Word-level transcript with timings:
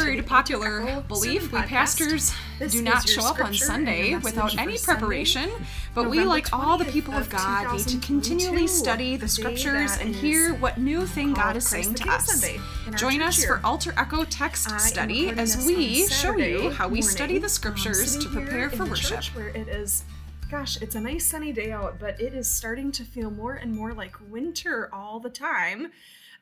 Contrary 0.00 0.16
to 0.16 0.22
popular 0.22 1.02
belief, 1.08 1.52
we 1.52 1.60
pastors 1.60 2.32
do 2.70 2.80
not 2.80 3.06
show 3.06 3.22
up 3.22 3.38
on 3.38 3.52
Sunday 3.52 4.16
without 4.16 4.56
any 4.56 4.78
preparation, 4.78 5.50
but 5.94 6.08
we, 6.08 6.24
like 6.24 6.50
all 6.54 6.78
the 6.78 6.86
people 6.86 7.12
of 7.12 7.28
God, 7.28 7.76
need 7.76 7.86
to 7.86 7.98
continually 7.98 8.66
study 8.66 9.18
the 9.18 9.28
scriptures 9.28 9.98
and 10.00 10.14
hear 10.14 10.54
what 10.54 10.78
new 10.78 11.04
thing 11.04 11.34
God 11.34 11.54
is 11.54 11.68
saying 11.68 11.92
to 11.96 12.10
us. 12.10 12.48
Join 12.96 13.20
us 13.20 13.44
for 13.44 13.60
Alter 13.62 13.92
Echo 13.98 14.24
text 14.24 14.80
study 14.80 15.28
as 15.28 15.66
we 15.66 16.08
show 16.08 16.34
you 16.34 16.70
how 16.70 16.88
we 16.88 17.02
study 17.02 17.36
the 17.36 17.44
um, 17.44 17.50
scriptures 17.50 18.16
to 18.16 18.28
prepare 18.30 18.70
for 18.70 18.86
worship. 18.86 19.22
Where 19.36 19.48
it 19.48 19.68
is 19.68 20.04
gosh, 20.50 20.80
it's 20.82 20.96
a 20.96 21.00
nice 21.00 21.26
sunny 21.26 21.52
day 21.52 21.70
out, 21.72 22.00
but 22.00 22.20
it 22.20 22.34
is 22.34 22.50
starting 22.50 22.90
to 22.90 23.04
feel 23.04 23.30
more 23.30 23.54
and 23.54 23.72
more 23.72 23.92
like 23.92 24.16
winter 24.30 24.88
all 24.92 25.20
the 25.20 25.30
time. 25.30 25.92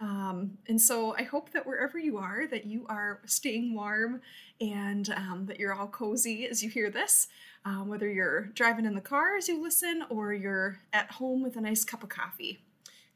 Um, 0.01 0.59
and 0.69 0.81
so 0.81 1.15
I 1.17 1.25
hope 1.25 1.51
that 1.53 1.67
wherever 1.67 1.99
you 1.99 2.19
are, 2.19 2.47
that 2.47 2.67
you 2.67 2.87
are 2.89 3.21
staying 3.27 3.75
warm 3.75 4.21
and 4.61 5.09
um, 5.11 5.47
that 5.47 5.59
you're 5.59 5.75
all 5.75 5.89
cozy 5.89 6.47
as 6.47 6.63
you 6.63 6.71
hear 6.71 6.91
this. 6.91 7.27
Um, 7.65 7.89
whether 7.89 8.09
you're 8.09 8.47
driving 8.55 8.87
in 8.87 8.95
the 8.95 9.01
car 9.01 9.37
as 9.37 9.49
you 9.49 9.61
listen 9.61 10.05
or 10.09 10.33
you're 10.33 10.79
at 10.93 11.11
home 11.13 11.43
with 11.43 11.57
a 11.57 11.61
nice 11.61 11.85
cup 11.85 12.03
of 12.03 12.09
coffee. 12.09 12.61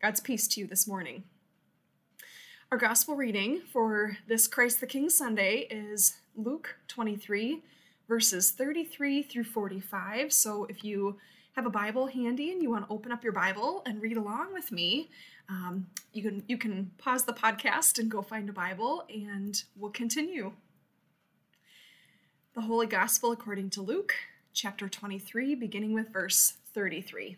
God's 0.01 0.21
peace 0.21 0.49
to 0.49 0.61
you 0.61 0.67
this 0.67 0.89
morning. 0.89 1.23
Our 2.73 2.79
gospel 2.79 3.15
reading 3.15 3.61
for 3.71 4.17
this 4.27 4.49
Christ 4.49 4.81
the 4.81 4.87
King 4.87 5.11
Sunday 5.11 5.69
is 5.71 6.17
Luke 6.35 6.77
23, 6.89 7.63
verses 8.09 8.51
33 8.51 9.23
through 9.23 9.45
45. 9.45 10.33
So 10.33 10.65
if 10.65 10.83
you 10.83 11.19
have 11.55 11.67
a 11.67 11.71
Bible 11.71 12.07
handy 12.07 12.51
and 12.51 12.63
you 12.63 12.71
want 12.71 12.89
to 12.89 12.93
open 12.93 13.13
up 13.13 13.23
your 13.23 13.35
Bible 13.35 13.83
and 13.85 14.01
read 14.01 14.17
along 14.17 14.55
with 14.55 14.73
me, 14.73 15.11
um, 15.49 15.87
you 16.13 16.23
can 16.23 16.43
you 16.47 16.57
can 16.57 16.91
pause 16.99 17.25
the 17.25 17.33
podcast 17.33 17.99
and 17.99 18.11
go 18.11 18.23
find 18.23 18.49
a 18.49 18.53
Bible, 18.53 19.05
and 19.13 19.63
we'll 19.77 19.91
continue. 19.91 20.53
The 22.55 22.63
Holy 22.63 22.87
Gospel 22.87 23.33
according 23.33 23.71
to 23.71 23.83
Luke, 23.83 24.15
chapter 24.53 24.89
23, 24.89 25.55
beginning 25.55 25.95
with 25.95 26.13
verse 26.13 26.55
33. 26.75 27.37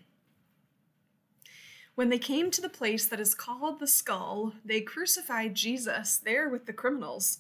When 1.95 2.09
they 2.09 2.19
came 2.19 2.51
to 2.51 2.61
the 2.61 2.69
place 2.69 3.07
that 3.07 3.21
is 3.21 3.35
called 3.35 3.79
the 3.79 3.87
skull, 3.87 4.55
they 4.65 4.81
crucified 4.81 5.55
Jesus 5.55 6.17
there 6.17 6.49
with 6.49 6.67
the 6.67 6.73
criminals, 6.73 7.39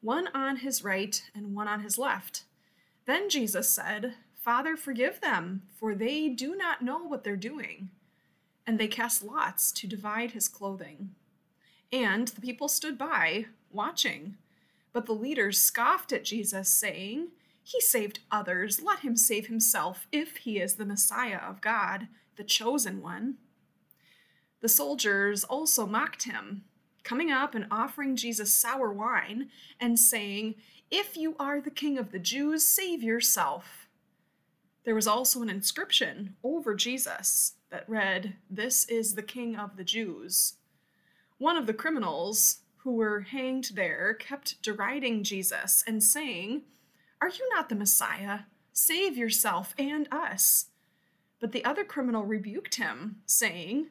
one 0.00 0.28
on 0.34 0.56
his 0.56 0.82
right 0.82 1.22
and 1.34 1.54
one 1.54 1.68
on 1.68 1.82
his 1.82 1.98
left. 1.98 2.42
Then 3.06 3.28
Jesus 3.28 3.68
said, 3.68 4.14
Father, 4.34 4.76
forgive 4.76 5.20
them, 5.20 5.62
for 5.78 5.94
they 5.94 6.28
do 6.28 6.56
not 6.56 6.82
know 6.82 6.98
what 6.98 7.22
they're 7.22 7.36
doing. 7.36 7.90
And 8.66 8.78
they 8.78 8.88
cast 8.88 9.22
lots 9.22 9.72
to 9.72 9.86
divide 9.86 10.32
his 10.32 10.48
clothing. 10.48 11.10
And 11.92 12.28
the 12.28 12.40
people 12.40 12.68
stood 12.68 12.96
by, 12.96 13.46
watching. 13.70 14.36
But 14.92 15.06
the 15.06 15.12
leaders 15.12 15.60
scoffed 15.60 16.12
at 16.12 16.24
Jesus, 16.24 16.68
saying, 16.68 17.28
He 17.62 17.80
saved 17.80 18.20
others. 18.30 18.80
Let 18.82 19.00
him 19.00 19.16
save 19.16 19.46
himself 19.46 20.06
if 20.12 20.38
he 20.38 20.58
is 20.58 20.74
the 20.74 20.84
Messiah 20.84 21.38
of 21.38 21.60
God, 21.60 22.08
the 22.36 22.44
chosen 22.44 23.02
one. 23.02 23.36
The 24.60 24.68
soldiers 24.68 25.42
also 25.44 25.86
mocked 25.86 26.22
him, 26.22 26.64
coming 27.02 27.30
up 27.32 27.54
and 27.54 27.66
offering 27.70 28.14
Jesus 28.16 28.54
sour 28.54 28.92
wine, 28.92 29.50
and 29.80 29.98
saying, 29.98 30.54
If 30.90 31.16
you 31.16 31.34
are 31.38 31.60
the 31.60 31.70
king 31.70 31.98
of 31.98 32.12
the 32.12 32.20
Jews, 32.20 32.64
save 32.64 33.02
yourself. 33.02 33.88
There 34.84 34.94
was 34.94 35.06
also 35.06 35.42
an 35.42 35.50
inscription 35.50 36.36
over 36.44 36.74
Jesus 36.74 37.54
that 37.72 37.88
read, 37.88 38.36
This 38.48 38.84
is 38.84 39.14
the 39.14 39.22
king 39.22 39.56
of 39.56 39.76
the 39.76 39.84
Jews. 39.84 40.54
One 41.38 41.56
of 41.56 41.66
the 41.66 41.74
criminals, 41.74 42.58
who 42.84 42.92
were 42.92 43.20
hanged 43.20 43.70
there 43.74 44.14
kept 44.14 44.60
deriding 44.60 45.22
Jesus 45.22 45.84
and 45.86 46.02
saying, 46.02 46.62
Are 47.20 47.28
you 47.28 47.48
not 47.54 47.68
the 47.68 47.74
Messiah? 47.74 48.40
Save 48.72 49.16
yourself 49.16 49.74
and 49.78 50.08
us. 50.10 50.66
But 51.40 51.52
the 51.52 51.64
other 51.64 51.84
criminal 51.84 52.24
rebuked 52.24 52.76
him, 52.76 53.22
saying, 53.24 53.86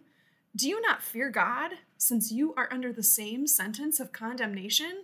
Do 0.55 0.67
you 0.67 0.81
not 0.81 1.03
fear 1.03 1.29
God, 1.29 1.71
since 1.97 2.31
you 2.31 2.53
are 2.55 2.71
under 2.71 2.91
the 2.91 3.03
same 3.03 3.47
sentence 3.47 3.99
of 3.99 4.11
condemnation? 4.11 5.03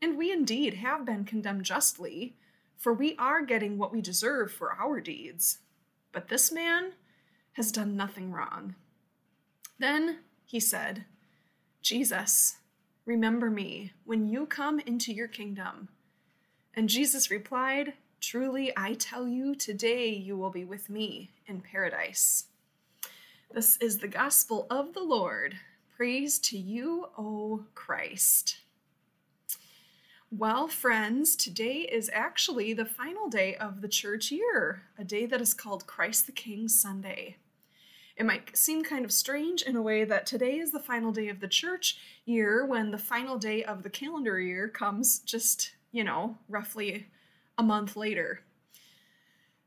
And 0.00 0.16
we 0.16 0.32
indeed 0.32 0.74
have 0.74 1.04
been 1.04 1.24
condemned 1.24 1.64
justly, 1.64 2.34
for 2.78 2.92
we 2.92 3.14
are 3.16 3.42
getting 3.44 3.78
what 3.78 3.92
we 3.92 4.00
deserve 4.00 4.52
for 4.52 4.72
our 4.72 5.00
deeds. 5.00 5.58
But 6.12 6.28
this 6.28 6.50
man 6.50 6.92
has 7.52 7.72
done 7.72 7.96
nothing 7.96 8.32
wrong. 8.32 8.74
Then 9.78 10.18
he 10.44 10.60
said, 10.60 11.04
Jesus, 11.80 12.56
Remember 13.04 13.50
me 13.50 13.92
when 14.04 14.28
you 14.28 14.46
come 14.46 14.78
into 14.78 15.12
your 15.12 15.26
kingdom. 15.26 15.88
And 16.74 16.88
Jesus 16.88 17.30
replied, 17.30 17.94
Truly, 18.20 18.72
I 18.76 18.94
tell 18.94 19.26
you, 19.26 19.56
today 19.56 20.08
you 20.10 20.36
will 20.36 20.50
be 20.50 20.64
with 20.64 20.88
me 20.88 21.30
in 21.46 21.60
paradise. 21.60 22.44
This 23.50 23.76
is 23.78 23.98
the 23.98 24.08
gospel 24.08 24.68
of 24.70 24.94
the 24.94 25.02
Lord. 25.02 25.56
Praise 25.96 26.38
to 26.40 26.56
you, 26.56 27.08
O 27.18 27.64
Christ. 27.74 28.58
Well, 30.30 30.68
friends, 30.68 31.34
today 31.34 31.88
is 31.90 32.08
actually 32.12 32.72
the 32.72 32.86
final 32.86 33.28
day 33.28 33.56
of 33.56 33.80
the 33.80 33.88
church 33.88 34.30
year, 34.30 34.84
a 34.96 35.04
day 35.04 35.26
that 35.26 35.40
is 35.40 35.52
called 35.52 35.86
Christ 35.88 36.26
the 36.26 36.32
King 36.32 36.68
Sunday. 36.68 37.36
It 38.16 38.26
might 38.26 38.56
seem 38.56 38.84
kind 38.84 39.04
of 39.04 39.12
strange 39.12 39.62
in 39.62 39.76
a 39.76 39.82
way 39.82 40.04
that 40.04 40.26
today 40.26 40.58
is 40.58 40.70
the 40.70 40.80
final 40.80 41.12
day 41.12 41.28
of 41.28 41.40
the 41.40 41.48
church 41.48 41.98
year 42.24 42.64
when 42.66 42.90
the 42.90 42.98
final 42.98 43.38
day 43.38 43.64
of 43.64 43.82
the 43.82 43.90
calendar 43.90 44.38
year 44.38 44.68
comes 44.68 45.18
just, 45.20 45.72
you 45.90 46.04
know, 46.04 46.36
roughly 46.48 47.06
a 47.56 47.62
month 47.62 47.96
later. 47.96 48.42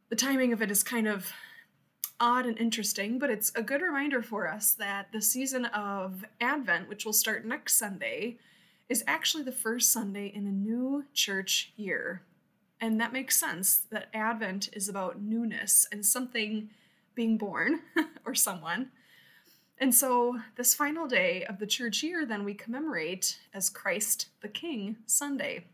The 0.10 0.16
timing 0.16 0.54
of 0.54 0.62
it 0.62 0.70
is 0.70 0.84
kind 0.84 1.08
of 1.08 1.32
odd 2.20 2.46
and 2.46 2.58
interesting, 2.58 3.20
but 3.20 3.30
it's 3.30 3.52
a 3.56 3.64
good 3.64 3.82
reminder 3.82 4.22
for 4.22 4.48
us 4.48 4.74
that 4.74 5.12
the 5.12 5.22
season 5.22 5.66
of 5.66 6.24
Advent, 6.40 6.88
which 6.88 7.06
will 7.06 7.14
start 7.14 7.46
next 7.46 7.78
Sunday, 7.78 8.38
is 8.88 9.04
actually 9.08 9.44
the 9.44 9.52
first 9.52 9.92
Sunday 9.92 10.28
in 10.28 10.46
a 10.46 10.52
new 10.52 11.06
church 11.14 11.74
year. 11.76 12.22
And 12.80 13.02
that 13.02 13.14
makes 13.14 13.38
sense 13.38 13.86
that 13.90 14.10
Advent 14.14 14.70
is 14.74 14.88
about 14.88 15.22
newness 15.22 15.88
and 15.92 16.06
something 16.06 16.70
being 17.16 17.38
born 17.38 17.82
or 18.26 18.36
someone. 18.36 18.92
And 19.78 19.94
so, 19.94 20.40
this 20.56 20.74
final 20.74 21.08
day 21.08 21.44
of 21.46 21.60
the 21.60 21.68
church 21.68 22.02
year, 22.02 22.26
then 22.26 22.46
we 22.46 22.54
commemorate 22.54 23.40
as 23.54 23.70
Christ 23.70 24.28
the 24.42 24.48
King 24.48 24.98
Sunday. 25.06 25.66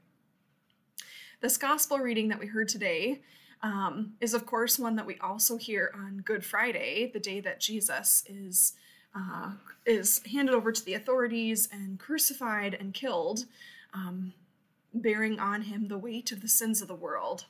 This 1.40 1.58
gospel 1.58 2.00
reading 2.00 2.28
that 2.30 2.40
we 2.40 2.48
heard 2.48 2.68
today 2.68 3.22
um, 3.62 4.14
is, 4.20 4.34
of 4.34 4.46
course, 4.46 4.80
one 4.80 4.96
that 4.96 5.06
we 5.06 5.18
also 5.20 5.58
hear 5.58 5.92
on 5.94 6.22
Good 6.26 6.44
Friday, 6.44 7.12
the 7.14 7.20
day 7.20 7.40
that 7.42 7.60
Jesus 7.60 8.24
is 8.28 8.74
uh, 9.16 9.52
is 9.86 10.22
handed 10.32 10.56
over 10.56 10.72
to 10.72 10.86
the 10.86 10.94
authorities 10.94 11.68
and 11.72 12.00
crucified 12.00 12.76
and 12.80 12.94
killed, 12.94 13.46
um, 13.94 14.34
bearing 14.94 15.40
on 15.40 15.64
him 15.64 15.88
the 15.88 15.98
weight 15.98 16.32
of 16.32 16.42
the 16.42 16.48
sins 16.48 16.82
of 16.82 16.88
the 16.88 16.96
world. 16.96 17.46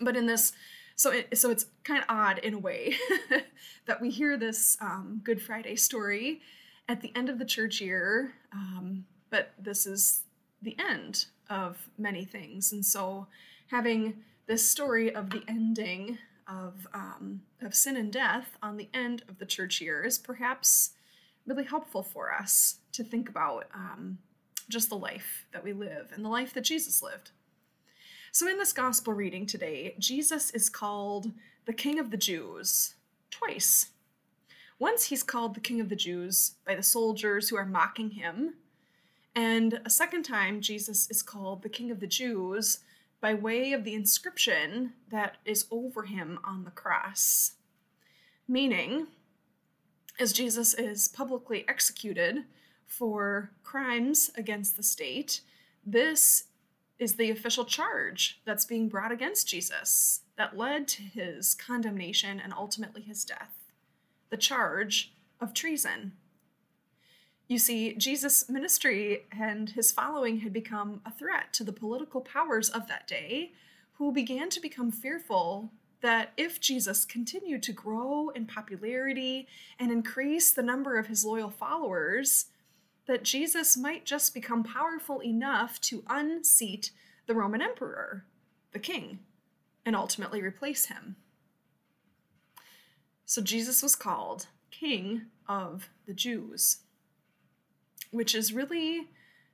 But 0.00 0.16
in 0.16 0.26
this 0.26 0.52
so 0.96 1.12
it, 1.12 1.38
so 1.38 1.50
it's 1.50 1.66
kind 1.84 2.00
of 2.00 2.06
odd 2.08 2.38
in 2.38 2.54
a 2.54 2.58
way 2.58 2.96
that 3.86 4.00
we 4.00 4.10
hear 4.10 4.36
this 4.36 4.76
um, 4.80 5.20
Good 5.22 5.40
Friday 5.40 5.76
story 5.76 6.40
at 6.88 7.00
the 7.00 7.12
end 7.14 7.28
of 7.28 7.38
the 7.38 7.44
church 7.44 7.80
year, 7.80 8.32
um, 8.52 9.04
but 9.30 9.52
this 9.58 9.86
is 9.86 10.22
the 10.62 10.76
end 10.78 11.26
of 11.48 11.88
many 11.98 12.24
things, 12.24 12.72
and 12.72 12.84
so 12.84 13.28
having 13.68 14.14
this 14.46 14.68
story 14.68 15.14
of 15.14 15.30
the 15.30 15.42
ending 15.46 16.18
of 16.48 16.86
um, 16.94 17.42
of 17.60 17.74
sin 17.74 17.96
and 17.96 18.12
death 18.12 18.56
on 18.62 18.76
the 18.76 18.88
end 18.94 19.22
of 19.28 19.38
the 19.38 19.46
church 19.46 19.80
year 19.80 20.04
is 20.04 20.18
perhaps 20.18 20.90
really 21.46 21.64
helpful 21.64 22.02
for 22.02 22.32
us 22.32 22.78
to 22.92 23.04
think 23.04 23.28
about 23.28 23.66
um, 23.74 24.18
just 24.68 24.88
the 24.88 24.96
life 24.96 25.46
that 25.52 25.62
we 25.62 25.72
live 25.72 26.10
and 26.14 26.24
the 26.24 26.28
life 26.28 26.52
that 26.54 26.64
Jesus 26.64 27.02
lived. 27.02 27.30
So, 28.36 28.46
in 28.46 28.58
this 28.58 28.74
gospel 28.74 29.14
reading 29.14 29.46
today, 29.46 29.94
Jesus 29.98 30.50
is 30.50 30.68
called 30.68 31.32
the 31.64 31.72
King 31.72 31.98
of 31.98 32.10
the 32.10 32.18
Jews 32.18 32.92
twice. 33.30 33.92
Once 34.78 35.06
he's 35.06 35.22
called 35.22 35.54
the 35.54 35.60
King 35.60 35.80
of 35.80 35.88
the 35.88 35.96
Jews 35.96 36.56
by 36.66 36.74
the 36.74 36.82
soldiers 36.82 37.48
who 37.48 37.56
are 37.56 37.64
mocking 37.64 38.10
him, 38.10 38.56
and 39.34 39.80
a 39.86 39.88
second 39.88 40.24
time, 40.24 40.60
Jesus 40.60 41.10
is 41.10 41.22
called 41.22 41.62
the 41.62 41.70
King 41.70 41.90
of 41.90 41.98
the 41.98 42.06
Jews 42.06 42.80
by 43.22 43.32
way 43.32 43.72
of 43.72 43.84
the 43.84 43.94
inscription 43.94 44.92
that 45.08 45.38
is 45.46 45.64
over 45.70 46.02
him 46.02 46.38
on 46.44 46.64
the 46.64 46.70
cross. 46.70 47.52
Meaning, 48.46 49.06
as 50.20 50.34
Jesus 50.34 50.74
is 50.74 51.08
publicly 51.08 51.64
executed 51.66 52.44
for 52.86 53.52
crimes 53.64 54.30
against 54.36 54.76
the 54.76 54.82
state, 54.82 55.40
this 55.86 56.44
is 56.98 57.14
the 57.14 57.30
official 57.30 57.64
charge 57.64 58.40
that's 58.44 58.64
being 58.64 58.88
brought 58.88 59.12
against 59.12 59.48
Jesus 59.48 60.22
that 60.36 60.56
led 60.56 60.88
to 60.88 61.02
his 61.02 61.54
condemnation 61.54 62.40
and 62.40 62.52
ultimately 62.52 63.02
his 63.02 63.24
death 63.24 63.52
the 64.30 64.36
charge 64.36 65.12
of 65.40 65.54
treason. 65.54 66.12
You 67.48 67.58
see, 67.58 67.94
Jesus' 67.94 68.48
ministry 68.48 69.24
and 69.30 69.70
his 69.70 69.92
following 69.92 70.40
had 70.40 70.52
become 70.52 71.00
a 71.06 71.12
threat 71.12 71.52
to 71.54 71.64
the 71.64 71.72
political 71.72 72.20
powers 72.20 72.68
of 72.68 72.88
that 72.88 73.06
day, 73.06 73.52
who 73.98 74.12
began 74.12 74.50
to 74.50 74.60
become 74.60 74.90
fearful 74.90 75.70
that 76.02 76.32
if 76.36 76.60
Jesus 76.60 77.04
continued 77.04 77.62
to 77.62 77.72
grow 77.72 78.30
in 78.30 78.46
popularity 78.46 79.46
and 79.78 79.90
increase 79.90 80.52
the 80.52 80.62
number 80.62 80.98
of 80.98 81.06
his 81.06 81.24
loyal 81.24 81.50
followers, 81.50 82.46
that 83.06 83.22
Jesus 83.22 83.76
might 83.76 84.04
just 84.04 84.34
become 84.34 84.64
powerful 84.64 85.22
enough 85.22 85.80
to 85.82 86.02
unseat 86.08 86.90
the 87.26 87.34
Roman 87.34 87.62
emperor, 87.62 88.24
the 88.72 88.78
king, 88.78 89.20
and 89.84 89.94
ultimately 89.94 90.42
replace 90.42 90.86
him. 90.86 91.16
So 93.24 93.42
Jesus 93.42 93.82
was 93.82 93.96
called 93.96 94.46
King 94.70 95.22
of 95.48 95.88
the 96.06 96.14
Jews 96.14 96.78
which 98.10 98.34
is 98.34 98.52
really 98.52 99.08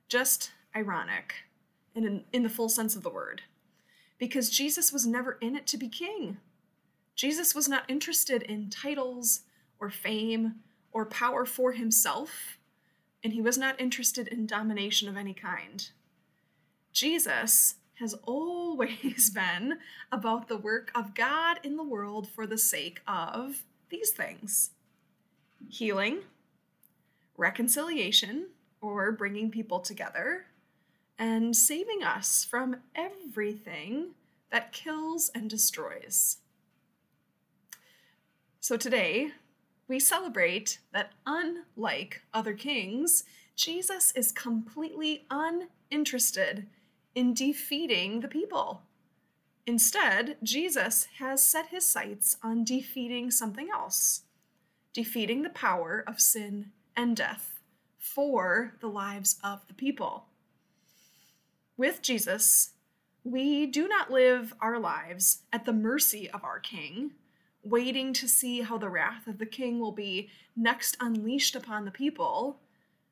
just 0.07 0.51
ironic 0.75 1.33
in, 1.95 2.23
in 2.31 2.43
the 2.43 2.49
full 2.49 2.69
sense 2.69 2.95
of 2.95 3.03
the 3.03 3.09
word. 3.09 3.41
Because 4.17 4.49
Jesus 4.49 4.93
was 4.93 5.05
never 5.05 5.37
in 5.41 5.55
it 5.55 5.67
to 5.67 5.77
be 5.77 5.89
king. 5.89 6.37
Jesus 7.15 7.53
was 7.53 7.67
not 7.67 7.89
interested 7.89 8.41
in 8.43 8.69
titles 8.69 9.41
or 9.79 9.89
fame 9.89 10.55
or 10.91 11.05
power 11.05 11.45
for 11.45 11.73
himself, 11.73 12.57
and 13.23 13.33
he 13.33 13.41
was 13.41 13.57
not 13.57 13.79
interested 13.79 14.27
in 14.27 14.45
domination 14.45 15.07
of 15.07 15.15
any 15.15 15.33
kind. 15.33 15.89
Jesus 16.91 17.75
has 17.95 18.13
always 18.25 19.29
been 19.33 19.79
about 20.11 20.47
the 20.47 20.57
work 20.57 20.91
of 20.93 21.15
God 21.15 21.59
in 21.63 21.77
the 21.77 21.83
world 21.83 22.27
for 22.27 22.45
the 22.45 22.57
sake 22.57 23.01
of 23.07 23.63
these 23.89 24.11
things 24.11 24.71
healing, 25.69 26.19
reconciliation, 27.37 28.47
or 28.81 29.11
bringing 29.13 29.49
people 29.49 29.79
together, 29.79 30.45
and 31.17 31.55
saving 31.55 32.03
us 32.03 32.43
from 32.43 32.75
everything 32.95 34.09
that 34.51 34.73
kills 34.73 35.31
and 35.33 35.49
destroys. 35.49 36.37
So 38.59 38.77
today, 38.77 39.31
we 39.87 39.99
celebrate 39.99 40.79
that 40.93 41.11
unlike 41.25 42.21
other 42.33 42.53
kings, 42.53 43.23
Jesus 43.55 44.11
is 44.15 44.31
completely 44.31 45.25
uninterested 45.29 46.67
in 47.15 47.33
defeating 47.33 48.21
the 48.21 48.27
people. 48.27 48.81
Instead, 49.65 50.37
Jesus 50.43 51.07
has 51.19 51.43
set 51.43 51.67
his 51.67 51.85
sights 51.85 52.37
on 52.43 52.63
defeating 52.63 53.31
something 53.31 53.69
else 53.71 54.23
defeating 54.93 55.41
the 55.41 55.49
power 55.49 56.03
of 56.07 56.21
sin 56.21 56.71
and 56.95 57.17
death 57.17 57.59
for 57.97 58.73
the 58.79 58.87
lives 58.87 59.39
of 59.43 59.65
the 59.67 59.73
people. 59.73 60.25
With 61.75 62.01
Jesus, 62.01 62.73
we 63.23 63.65
do 63.65 63.87
not 63.87 64.11
live 64.11 64.53
our 64.61 64.79
lives 64.79 65.39
at 65.51 65.65
the 65.65 65.73
mercy 65.73 66.29
of 66.29 66.43
our 66.43 66.59
King, 66.59 67.11
waiting 67.63 68.13
to 68.13 68.27
see 68.27 68.61
how 68.61 68.77
the 68.77 68.89
wrath 68.89 69.27
of 69.27 69.37
the 69.37 69.45
King 69.45 69.79
will 69.79 69.91
be 69.91 70.29
next 70.55 70.97
unleashed 70.99 71.55
upon 71.55 71.85
the 71.85 71.91
people, 71.91 72.59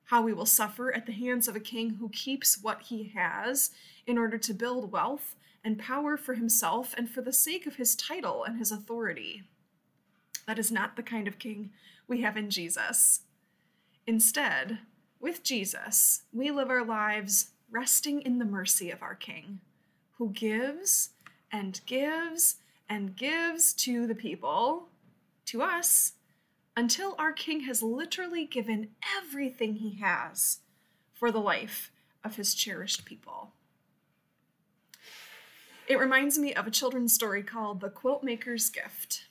how 0.06 0.22
we 0.22 0.34
will 0.34 0.46
suffer 0.46 0.94
at 0.94 1.06
the 1.06 1.14
hands 1.14 1.48
of 1.48 1.56
a 1.56 1.60
King 1.60 1.92
who 1.92 2.10
keeps 2.10 2.62
what 2.62 2.84
he 2.84 3.12
has 3.16 3.72
in 4.06 4.18
order 4.18 4.38
to 4.38 4.54
build 4.54 4.92
wealth 4.92 5.36
and 5.64 5.80
power 5.80 6.18
for 6.18 6.34
himself 6.34 6.94
and 6.98 7.10
for 7.10 7.22
the 7.22 7.34
sake 7.34 7.66
of 7.66 7.76
his 7.76 7.96
title 7.96 8.44
and 8.44 8.58
his 8.58 8.72
authority. 8.72 9.44
That 10.48 10.60
is 10.60 10.72
not 10.72 10.96
the 10.96 11.04
kind 11.04 11.28
of 11.28 11.40
king 11.40 11.72
we 12.08 12.22
have 12.22 12.36
in 12.36 12.50
Jesus. 12.50 13.22
Instead, 14.08 14.80
with 15.20 15.44
Jesus, 15.44 16.24
we 16.34 16.50
live 16.50 16.70
our 16.70 16.84
lives 16.84 17.52
resting 17.70 18.22
in 18.22 18.40
the 18.40 18.46
mercy 18.46 18.90
of 18.90 19.04
our 19.04 19.16
King, 19.16 19.62
who 20.18 20.32
gives 20.32 21.12
and 21.52 21.80
gives 21.86 22.56
and 22.92 23.16
gives 23.16 23.72
to 23.72 24.06
the 24.06 24.14
people, 24.14 24.90
to 25.46 25.62
us, 25.62 26.12
until 26.76 27.16
our 27.18 27.32
King 27.32 27.62
has 27.62 27.82
literally 27.82 28.44
given 28.44 28.90
everything 29.18 29.76
he 29.76 29.96
has 30.02 30.60
for 31.14 31.32
the 31.32 31.40
life 31.40 31.90
of 32.22 32.36
his 32.36 32.54
cherished 32.54 33.06
people. 33.06 33.54
It 35.88 36.00
reminds 36.00 36.38
me 36.38 36.54
of 36.54 36.68
a 36.68 36.72
children's 36.72 37.14
story 37.14 37.44
called 37.44 37.80
The 37.80 37.90
Quilt 37.90 38.26
Maker's 38.26 38.70
Gift. 38.70 39.24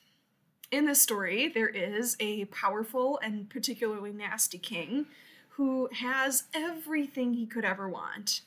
In 0.70 0.86
this 0.86 1.02
story, 1.02 1.46
there 1.46 1.68
is 1.68 2.16
a 2.18 2.46
powerful 2.46 3.20
and 3.22 3.50
particularly 3.50 4.14
nasty 4.14 4.56
king 4.56 5.04
who 5.50 5.90
has 5.92 6.44
everything 6.54 7.34
he 7.34 7.44
could 7.44 7.66
ever 7.66 7.90
want, 7.90 8.40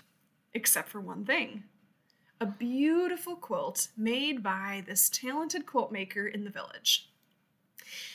except 0.56 0.90
for 0.90 1.00
one 1.00 1.24
thing 1.24 1.66
a 2.44 2.46
beautiful 2.46 3.38
quilt 3.38 3.88
made 3.96 4.44
by 4.44 4.84
this 4.86 5.08
talented 5.08 5.66
quilt 5.66 5.94
maker 5.94 6.28
in 6.28 6.44
the 6.44 6.50
village. 6.50 7.08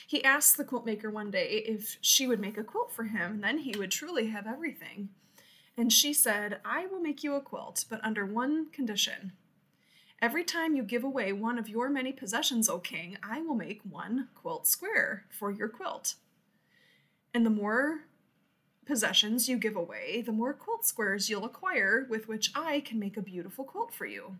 He 0.06 0.22
asked 0.22 0.58
the 0.58 0.64
quilt 0.64 0.84
maker 0.84 1.10
one 1.10 1.30
day 1.30 1.64
if 1.66 1.96
she 2.02 2.26
would 2.26 2.38
make 2.38 2.58
a 2.58 2.62
quilt 2.62 2.92
for 2.92 3.04
him, 3.04 3.32
and 3.32 3.42
then 3.42 3.56
he 3.60 3.75
would 3.78 3.90
truly 3.90 4.26
have 4.26 4.46
everything. 4.46 5.08
And 5.78 5.90
she 5.90 6.12
said, 6.12 6.60
I 6.62 6.84
will 6.84 7.00
make 7.00 7.25
you 7.25 7.36
a 7.36 7.40
quilt, 7.40 7.86
but 7.88 8.04
under 8.04 8.26
one 8.26 8.66
condition. 8.66 9.32
Every 10.20 10.44
time 10.44 10.76
you 10.76 10.82
give 10.82 11.04
away 11.04 11.32
one 11.32 11.58
of 11.58 11.70
your 11.70 11.88
many 11.88 12.12
possessions, 12.12 12.69
O 12.69 12.81
king, 12.81 13.16
I 13.22 13.40
will 13.40 13.54
make 13.54 13.81
one 13.88 14.28
quilt 14.34 14.66
square 14.66 15.24
for 15.31 15.50
your 15.50 15.70
quilt. 15.70 16.16
And 17.32 17.46
the 17.46 17.50
more 17.50 18.00
possessions 18.88 19.50
you 19.50 19.58
give 19.58 19.76
away, 19.76 20.23
the 20.23 20.32
more 20.32 20.55
quilt 20.55 20.85
squares 20.85 21.29
you'll 21.29 21.44
acquire 21.44 22.06
with 22.08 22.26
which 22.26 22.50
I 22.55 22.81
can 22.81 22.99
make 22.99 23.19
a 23.19 23.23
beautiful 23.23 23.62
quilt 23.62 23.93
for 23.93 24.06
you. 24.06 24.38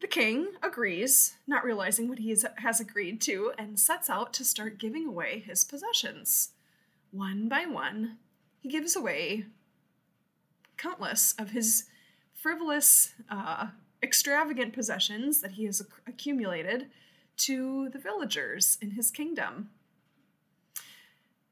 The 0.00 0.06
king 0.06 0.52
agrees, 0.62 1.34
not 1.46 1.62
realizing 1.62 2.08
what 2.08 2.18
he 2.18 2.34
has 2.56 2.80
agreed 2.80 3.20
to, 3.22 3.52
and 3.58 3.78
sets 3.78 4.08
out 4.08 4.32
to 4.32 4.44
start 4.44 4.78
giving 4.78 5.06
away 5.06 5.44
his 5.46 5.66
possessions. 5.66 6.52
One 7.10 7.46
by 7.46 7.66
one, 7.66 8.16
he 8.58 8.70
gives 8.70 8.96
away 8.96 9.44
countless 10.78 11.34
of 11.38 11.50
his 11.50 11.84
frivolous 12.32 13.12
uh, 13.28 13.66
extravagant 14.02 14.72
possessions 14.72 15.42
that 15.42 15.52
he 15.52 15.66
has 15.66 15.82
accumulated 16.06 16.86
to 17.36 17.90
the 17.90 17.98
villagers 17.98 18.78
in 18.80 18.92
his 18.92 19.10
kingdom. 19.10 19.68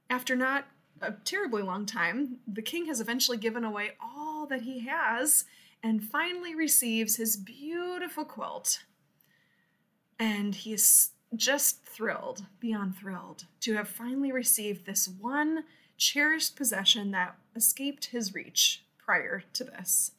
After 0.09 0.35
not 0.35 0.64
a 1.00 1.12
terribly 1.25 1.62
long 1.62 1.87
time, 1.87 2.39
the 2.47 2.62
king 2.62 2.87
has 2.87 3.00
eventually 3.00 3.37
given 3.37 3.65
away 3.65 3.93
all 4.00 4.47
that 4.47 4.62
he 4.62 4.81
has 4.81 5.45
and 5.83 6.02
finally 6.02 6.55
receives 6.55 7.17
his 7.17 7.37
beautiful 7.37 8.25
quilt. 8.25 8.85
And 10.19 10.55
he 10.55 10.73
is 10.73 11.11
just 11.37 11.85
thrilled, 11.85 12.47
beyond 12.59 12.97
thrilled, 12.97 13.45
to 13.61 13.75
have 13.75 13.88
finally 13.88 14.33
received 14.33 14.87
this 14.87 15.09
one 15.09 15.64
cherished 15.97 16.57
possession 16.57 17.11
that 17.12 17.37
escaped 17.55 18.07
his 18.07 18.35
reach 18.35 18.85
prior 18.99 19.43
to 19.52 19.64
this. 19.64 20.12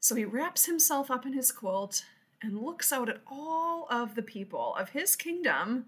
So 0.00 0.14
he 0.14 0.24
wraps 0.24 0.66
himself 0.66 1.10
up 1.10 1.24
in 1.24 1.32
his 1.32 1.52
quilt 1.52 2.04
and 2.42 2.60
looks 2.60 2.92
out 2.92 3.08
at 3.08 3.20
all 3.26 3.86
of 3.88 4.14
the 4.14 4.22
people 4.22 4.74
of 4.74 4.90
his 4.90 5.14
kingdom 5.14 5.86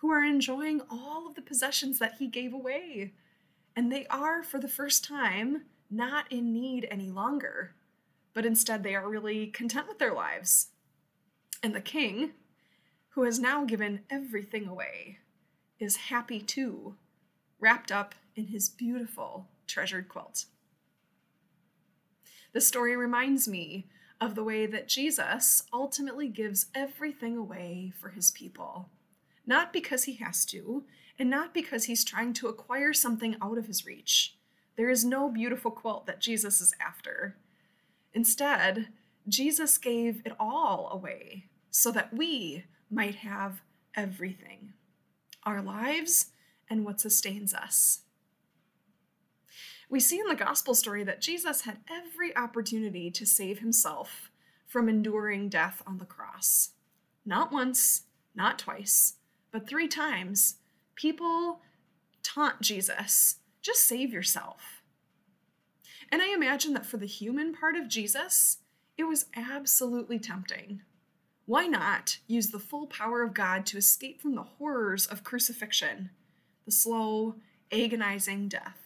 who 0.00 0.10
are 0.10 0.24
enjoying 0.24 0.80
all 0.90 1.26
of 1.26 1.34
the 1.34 1.42
possessions 1.42 1.98
that 1.98 2.14
he 2.18 2.26
gave 2.26 2.52
away. 2.52 3.12
And 3.74 3.90
they 3.92 4.06
are, 4.06 4.42
for 4.42 4.58
the 4.58 4.68
first 4.68 5.04
time, 5.04 5.64
not 5.90 6.30
in 6.30 6.52
need 6.52 6.86
any 6.90 7.10
longer, 7.10 7.74
but 8.34 8.46
instead 8.46 8.82
they 8.82 8.94
are 8.94 9.08
really 9.08 9.48
content 9.48 9.88
with 9.88 9.98
their 9.98 10.14
lives. 10.14 10.68
And 11.62 11.74
the 11.74 11.80
king, 11.80 12.32
who 13.10 13.24
has 13.24 13.38
now 13.38 13.64
given 13.64 14.00
everything 14.10 14.68
away, 14.68 15.18
is 15.80 15.96
happy 15.96 16.40
too, 16.40 16.94
wrapped 17.58 17.90
up 17.90 18.14
in 18.36 18.48
his 18.48 18.68
beautiful 18.68 19.48
treasured 19.66 20.08
quilt. 20.08 20.44
The 22.52 22.60
story 22.60 22.96
reminds 22.96 23.48
me 23.48 23.86
of 24.20 24.34
the 24.34 24.44
way 24.44 24.66
that 24.66 24.88
Jesus 24.88 25.64
ultimately 25.72 26.28
gives 26.28 26.66
everything 26.74 27.36
away 27.36 27.92
for 28.00 28.10
his 28.10 28.30
people. 28.30 28.90
Not 29.48 29.72
because 29.72 30.04
he 30.04 30.16
has 30.16 30.44
to, 30.44 30.84
and 31.18 31.30
not 31.30 31.54
because 31.54 31.84
he's 31.84 32.04
trying 32.04 32.34
to 32.34 32.48
acquire 32.48 32.92
something 32.92 33.34
out 33.40 33.56
of 33.56 33.66
his 33.66 33.86
reach. 33.86 34.36
There 34.76 34.90
is 34.90 35.06
no 35.06 35.30
beautiful 35.30 35.70
quilt 35.70 36.04
that 36.06 36.20
Jesus 36.20 36.60
is 36.60 36.74
after. 36.78 37.38
Instead, 38.12 38.88
Jesus 39.26 39.78
gave 39.78 40.20
it 40.26 40.34
all 40.38 40.90
away 40.92 41.46
so 41.70 41.90
that 41.92 42.12
we 42.12 42.64
might 42.90 43.16
have 43.16 43.62
everything 43.96 44.74
our 45.44 45.62
lives 45.62 46.26
and 46.68 46.84
what 46.84 47.00
sustains 47.00 47.54
us. 47.54 48.00
We 49.88 49.98
see 49.98 50.18
in 50.18 50.26
the 50.26 50.34
gospel 50.34 50.74
story 50.74 51.04
that 51.04 51.22
Jesus 51.22 51.62
had 51.62 51.78
every 51.88 52.36
opportunity 52.36 53.10
to 53.12 53.24
save 53.24 53.60
himself 53.60 54.30
from 54.66 54.90
enduring 54.90 55.48
death 55.48 55.82
on 55.86 55.96
the 55.96 56.04
cross. 56.04 56.72
Not 57.24 57.50
once, 57.50 58.02
not 58.34 58.58
twice, 58.58 59.14
but 59.50 59.68
three 59.68 59.88
times, 59.88 60.56
people 60.94 61.60
taunt 62.22 62.60
Jesus 62.60 63.36
just 63.62 63.82
save 63.82 64.12
yourself. 64.12 64.82
And 66.10 66.22
I 66.22 66.32
imagine 66.32 66.72
that 66.74 66.86
for 66.86 66.96
the 66.96 67.06
human 67.06 67.52
part 67.52 67.76
of 67.76 67.88
Jesus, 67.88 68.58
it 68.96 69.04
was 69.04 69.26
absolutely 69.36 70.18
tempting. 70.18 70.82
Why 71.44 71.66
not 71.66 72.18
use 72.26 72.48
the 72.48 72.58
full 72.58 72.86
power 72.86 73.22
of 73.22 73.34
God 73.34 73.66
to 73.66 73.78
escape 73.78 74.20
from 74.20 74.34
the 74.34 74.42
horrors 74.42 75.06
of 75.06 75.24
crucifixion, 75.24 76.10
the 76.64 76.72
slow, 76.72 77.36
agonizing 77.72 78.48
death? 78.48 78.78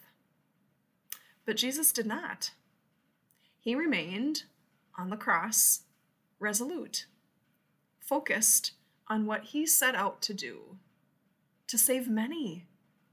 But 1.44 1.56
Jesus 1.56 1.92
did 1.92 2.06
not. 2.06 2.52
He 3.60 3.74
remained 3.74 4.44
on 4.98 5.10
the 5.10 5.16
cross, 5.16 5.82
resolute, 6.38 7.06
focused 8.00 8.72
on 9.12 9.26
what 9.26 9.44
he 9.44 9.66
set 9.66 9.94
out 9.94 10.22
to 10.22 10.32
do 10.32 10.78
to 11.66 11.76
save 11.76 12.08
many, 12.08 12.64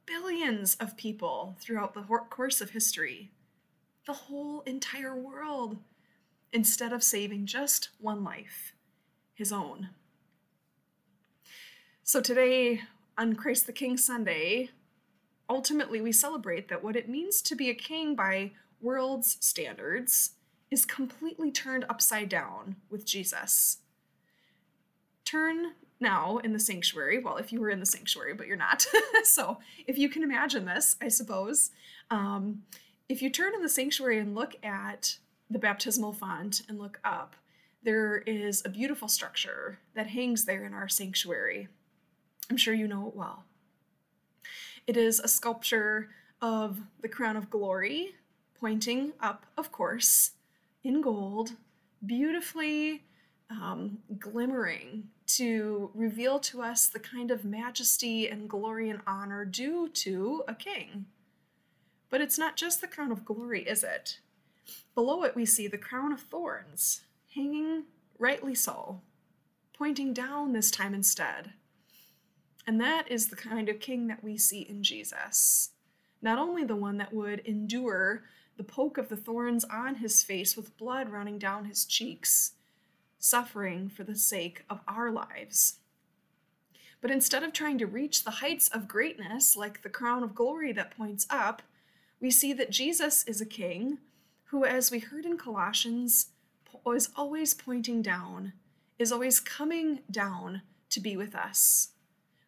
billions 0.06 0.76
of 0.76 0.96
people 0.96 1.58
throughout 1.60 1.94
the 1.94 2.04
course 2.30 2.62
of 2.62 2.70
history, 2.70 3.32
the 4.08 4.14
whole 4.14 4.62
entire 4.62 5.14
world, 5.14 5.76
instead 6.54 6.94
of 6.94 7.04
saving 7.04 7.46
just 7.46 7.90
one 8.00 8.24
life, 8.24 8.72
his 9.34 9.52
own. 9.52 9.90
So 12.02 12.22
today, 12.22 12.80
on 13.18 13.36
Christ 13.36 13.68
the 13.68 13.74
King 13.74 13.98
Sunday, 13.98 14.70
ultimately 15.50 16.00
we 16.00 16.14
celebrate 16.14 16.70
that 16.70 16.82
what 16.82 16.96
it 16.96 17.10
means 17.10 17.42
to 17.42 17.56
be 17.56 17.70
a 17.70 17.76
king 17.76 18.16
by 18.16 18.52
world's 18.80 19.36
standards 19.42 20.32
is 20.72 20.86
completely 20.86 21.52
turned 21.52 21.84
upside 21.90 22.30
down 22.30 22.78
with 22.90 23.06
Jesus. 23.06 23.80
Turn 25.26 25.74
now 26.00 26.38
in 26.38 26.54
the 26.54 26.60
sanctuary. 26.60 27.20
Well, 27.20 27.38
if 27.38 27.52
you 27.52 27.60
were 27.60 27.70
in 27.70 27.80
the 27.80 27.86
sanctuary, 27.86 28.34
but 28.34 28.48
you're 28.48 28.58
not. 28.58 28.86
so 29.24 29.60
if 29.88 29.98
you 29.98 30.10
can 30.10 30.24
imagine 30.24 30.66
this, 30.66 30.96
I 31.02 31.08
suppose, 31.08 31.72
um, 32.10 32.64
if 33.08 33.22
you 33.22 33.30
turn 33.30 33.54
in 33.56 33.62
the 33.62 33.70
sanctuary 33.70 34.20
and 34.20 34.36
look 34.36 34.56
at 34.64 35.18
the 35.50 35.60
baptismal 35.60 36.14
font 36.14 36.62
and 36.70 36.78
look 36.78 37.00
up, 37.04 37.36
there 37.84 38.18
is 38.18 38.62
a 38.66 38.70
beautiful 38.70 39.08
structure 39.08 39.80
that 39.96 40.08
hangs 40.08 40.46
there 40.46 40.66
in 40.66 40.74
our 40.74 40.88
sanctuary. 40.88 41.68
I'm 42.50 42.58
sure 42.58 42.74
you 42.74 42.88
know 42.88 43.08
it 43.08 43.16
well. 43.16 43.44
It 44.86 44.98
is 44.98 45.20
a 45.20 45.28
sculpture 45.28 46.10
of 46.42 46.80
the 47.02 47.10
crown 47.10 47.36
of 47.36 47.50
glory, 47.50 48.16
pointing 48.60 49.14
up, 49.20 49.46
of 49.58 49.72
course, 49.72 50.32
in 50.84 51.02
gold, 51.02 51.52
beautifully 52.06 53.04
um, 53.50 54.00
glimmering 54.18 55.10
to 55.28 55.92
reveal 55.94 56.40
to 56.40 56.62
us 56.62 56.88
the 56.88 57.00
kind 57.00 57.32
of 57.32 57.46
majesty 57.46 58.28
and 58.28 58.50
glory 58.50 58.90
and 58.90 59.02
honor 59.06 59.46
due 59.46 59.90
to 59.90 60.44
a 60.48 60.54
king. 60.54 61.06
But 62.10 62.22
it's 62.22 62.38
not 62.38 62.56
just 62.56 62.82
the 62.82 62.88
crown 62.88 63.12
of 63.12 63.26
glory, 63.26 63.62
is 63.62 63.84
it? 63.84 64.20
Below 64.96 65.24
it, 65.24 65.36
we 65.36 65.46
see 65.46 65.68
the 65.68 65.78
crown 65.78 66.12
of 66.12 66.22
thorns 66.22 67.02
hanging 67.36 67.84
rightly 68.18 68.56
so, 68.56 69.02
pointing 69.74 70.14
down 70.14 70.54
this 70.54 70.72
time 70.72 70.94
instead. 70.94 71.54
And 72.68 72.80
that 72.82 73.10
is 73.10 73.28
the 73.28 73.36
kind 73.36 73.70
of 73.70 73.80
king 73.80 74.08
that 74.08 74.24
we 74.24 74.38
see 74.38 74.62
in 74.62 74.84
Jesus. 74.84 75.72
Not 76.22 76.38
only 76.38 76.64
the 76.64 76.76
one 76.76 76.98
that 76.98 77.14
would 77.14 77.40
endure 77.40 78.24
the 78.58 78.64
poke 78.64 78.98
of 78.98 79.10
the 79.10 79.16
thorns 79.16 79.64
on 79.64 79.96
his 79.96 80.22
face 80.24 80.58
with 80.58 80.78
blood 80.78 81.10
running 81.10 81.40
down 81.40 81.66
his 81.66 81.86
cheeks, 81.86 82.54
suffering 83.30 83.90
for 83.90 84.04
the 84.04 84.16
sake 84.16 84.64
of 84.70 84.80
our 84.88 85.12
lives. 85.12 85.76
But 87.02 87.12
instead 87.12 87.44
of 87.44 87.54
trying 87.54 87.78
to 87.78 87.86
reach 87.86 88.24
the 88.24 88.32
heights 88.32 88.68
of 88.70 88.88
greatness, 88.88 89.56
like 89.56 89.82
the 89.82 89.90
crown 89.90 90.24
of 90.24 90.36
glory 90.36 90.74
that 90.74 90.96
points 90.98 91.26
up, 91.30 91.62
we 92.20 92.32
see 92.32 92.52
that 92.54 92.72
Jesus 92.72 93.24
is 93.24 93.40
a 93.40 93.46
king 93.46 94.00
who, 94.46 94.66
as 94.66 94.92
we 94.92 95.00
heard 95.00 95.26
in 95.26 95.38
Colossians, 95.38 96.32
is 96.96 97.10
always 97.16 97.54
pointing 97.54 98.02
down, 98.02 98.54
is 98.98 99.12
always 99.12 99.40
coming 99.40 100.00
down 100.10 100.64
to 100.90 101.00
be 101.00 101.16
with 101.16 101.36
us. 101.36 101.90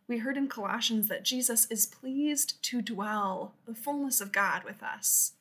We 0.07 0.17
heard 0.17 0.35
in 0.35 0.50
Colossians 0.50 1.07
that 1.07 1.23
Jesus 1.23 1.67
is 1.69 1.85
pleased 1.85 2.61
to 2.63 2.81
dwell, 2.81 3.53
the 3.65 3.75
fullness 3.75 4.19
of 4.19 4.31
God, 4.31 4.63
with 4.63 4.83
us. 4.83 5.33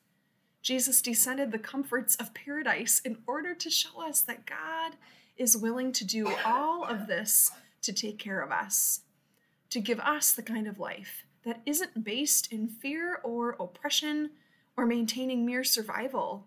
Jesus 0.61 1.01
descended 1.01 1.51
the 1.51 1.59
comforts 1.59 2.15
of 2.15 2.33
paradise 2.33 3.01
in 3.03 3.17
order 3.25 3.55
to 3.55 3.69
show 3.69 4.01
us 4.07 4.21
that 4.21 4.45
God 4.45 4.93
is 5.35 5.57
willing 5.57 5.91
to 5.93 6.05
do 6.05 6.31
all 6.45 6.85
of 6.85 7.07
this 7.07 7.51
to 7.81 7.91
take 7.91 8.19
care 8.19 8.41
of 8.41 8.51
us, 8.51 9.01
to 9.71 9.79
give 9.79 9.99
us 9.99 10.31
the 10.31 10.43
kind 10.43 10.67
of 10.67 10.79
life 10.79 11.23
that 11.43 11.61
isn't 11.65 12.03
based 12.03 12.51
in 12.51 12.67
fear 12.67 13.19
or 13.23 13.55
oppression 13.59 14.29
or 14.77 14.85
maintaining 14.85 15.45
mere 15.45 15.63
survival. 15.63 16.45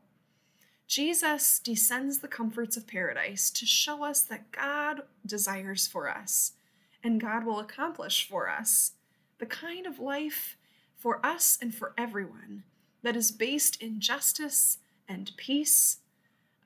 Jesus 0.86 1.58
descends 1.58 2.18
the 2.18 2.28
comforts 2.28 2.76
of 2.76 2.86
paradise 2.86 3.50
to 3.50 3.66
show 3.66 4.04
us 4.04 4.20
that 4.20 4.52
God 4.52 5.02
desires 5.26 5.88
for 5.88 6.08
us 6.08 6.52
and 7.02 7.20
God 7.20 7.44
will 7.44 7.58
accomplish 7.58 8.28
for 8.28 8.48
us 8.48 8.92
the 9.38 9.46
kind 9.46 9.86
of 9.86 9.98
life 9.98 10.56
for 10.96 11.24
us 11.26 11.58
and 11.60 11.74
for 11.74 11.94
everyone 11.98 12.62
that 13.04 13.16
is 13.16 13.30
based 13.30 13.80
in 13.82 14.00
justice 14.00 14.78
and 15.06 15.30
peace, 15.36 15.98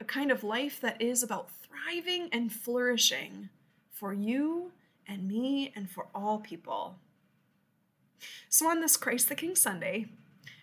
a 0.00 0.04
kind 0.04 0.30
of 0.30 0.44
life 0.44 0.80
that 0.80 1.02
is 1.02 1.22
about 1.22 1.50
thriving 1.50 2.28
and 2.30 2.52
flourishing 2.52 3.48
for 3.92 4.12
you 4.12 4.70
and 5.06 5.26
me 5.26 5.72
and 5.74 5.90
for 5.90 6.06
all 6.14 6.38
people. 6.38 6.94
So, 8.48 8.68
on 8.68 8.80
this 8.80 8.96
Christ 8.96 9.28
the 9.28 9.34
King 9.34 9.56
Sunday, 9.56 10.06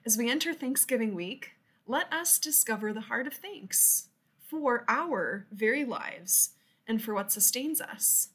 as 0.06 0.18
we 0.18 0.32
enter 0.32 0.54
Thanksgiving 0.54 1.14
week, 1.14 1.52
let 1.86 2.12
us 2.12 2.40
discover 2.40 2.94
the 2.94 3.02
heart 3.02 3.28
of 3.28 3.34
thanks 3.34 4.08
for 4.50 4.86
our 4.88 5.46
very 5.52 5.84
lives 5.84 6.52
and 6.88 7.02
for 7.02 7.14
what 7.14 7.34
sustains 7.34 7.82
us. 7.82 8.30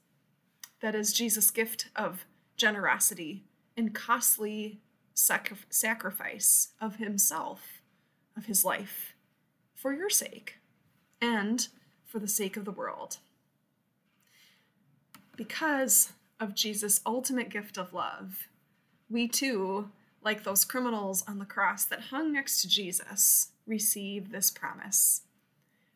That 0.82 0.94
is 0.94 1.14
Jesus' 1.14 1.50
gift 1.50 1.88
of 1.96 2.26
generosity 2.58 3.44
and 3.78 3.94
costly 3.94 4.80
sac- 5.14 5.52
sacrifice 5.68 6.68
of 6.80 6.96
himself, 6.96 7.82
of 8.36 8.46
his 8.46 8.64
life, 8.64 9.14
for 9.74 9.92
your 9.92 10.10
sake 10.10 10.56
and 11.20 11.68
for 12.06 12.18
the 12.18 12.28
sake 12.28 12.56
of 12.56 12.64
the 12.64 12.70
world. 12.70 13.18
Because 15.36 16.12
of 16.38 16.54
Jesus' 16.54 17.00
ultimate 17.06 17.48
gift 17.48 17.78
of 17.78 17.92
love, 17.92 18.48
we 19.08 19.26
too, 19.26 19.90
like 20.22 20.44
those 20.44 20.64
criminals 20.64 21.24
on 21.26 21.38
the 21.38 21.44
cross 21.44 21.84
that 21.86 22.00
hung 22.10 22.32
next 22.32 22.60
to 22.62 22.68
Jesus, 22.68 23.52
receive 23.66 24.30
this 24.30 24.50
promise. 24.50 25.22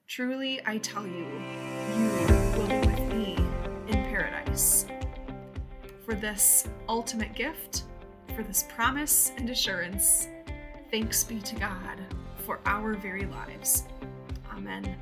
Truly, 0.06 0.60
I 0.66 0.78
tell 0.78 1.06
you, 1.06 1.26
you 1.96 2.10
will 2.56 2.66
be 2.68 2.86
with 2.86 3.14
me 3.14 3.36
in 3.88 4.02
paradise. 4.04 4.86
For 6.04 6.14
this 6.14 6.68
ultimate 6.88 7.34
gift, 7.34 7.84
for 8.34 8.42
this 8.42 8.64
promise 8.74 9.32
and 9.36 9.48
assurance, 9.50 10.28
thanks 10.90 11.24
be 11.24 11.40
to 11.40 11.54
God 11.56 12.00
for 12.44 12.60
our 12.66 12.94
very 12.94 13.26
lives. 13.26 13.84
Amen. 14.52 14.96